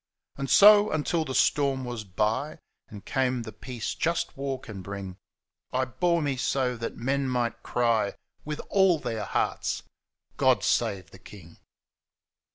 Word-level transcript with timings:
And 0.35 0.49
so, 0.49 0.89
until 0.89 1.25
the 1.25 1.35
storm 1.35 1.85
was 1.85 2.03
by. 2.03 2.57
And 2.89 3.05
came 3.05 3.43
the 3.43 3.51
peace 3.51 3.93
jnst 3.93 4.35
war 4.35 4.59
can 4.59 4.81
bring, 4.81 5.17
I 5.71 5.85
bore 5.85 6.23
me 6.23 6.37
so 6.37 6.75
that 6.77 6.97
men 6.97 7.29
might 7.29 7.61
ciy 7.61 8.15
With 8.43 8.61
aU 8.73 8.97
their 8.97 9.25
hearts, 9.25 9.83
<Ood 10.41 10.63
Save 10.63 11.11
the 11.11 11.19
King.' 11.19 11.57